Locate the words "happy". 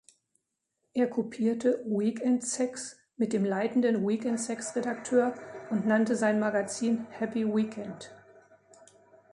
7.11-7.45